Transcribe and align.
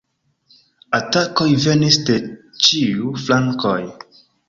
Atakoj 0.99 1.47
venis 1.67 2.01
de 2.09 2.17
ĉiuj 2.65 3.15
flankoj. 3.27 3.81